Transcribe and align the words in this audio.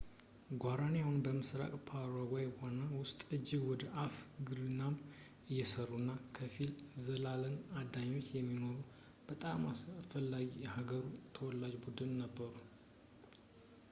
ጓራኒ 0.61 0.95
አሁን 1.03 1.17
ምስራቅ 1.39 1.73
ፓራጓይ 1.89 2.41
የሆነው 2.45 2.87
ውስጥ 3.01 3.19
ከእጅ 3.27 3.49
ወደ 3.71 3.83
አፍ 4.05 4.15
ግብርናንም 4.47 4.95
እየሰሩ 5.49 5.89
እንደ 5.99 6.13
ክፊል-ዘላን 6.39 7.55
አዳኞች 7.83 8.29
የሚኖሩ 8.39 8.77
በጣም 9.29 9.61
አስፈላጊ 9.75 10.49
የሃገሩ 10.65 11.05
ተወላጅ 11.37 11.75
ቡድን 11.87 12.13
ነበሩ 12.25 12.53